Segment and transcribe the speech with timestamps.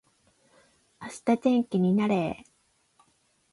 [0.99, 2.51] 明日天気になれー